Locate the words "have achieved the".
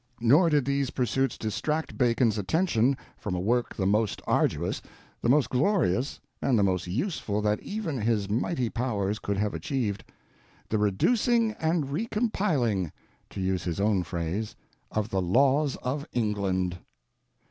9.37-10.79